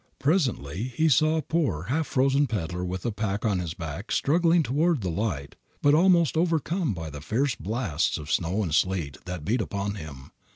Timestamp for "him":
9.93-10.31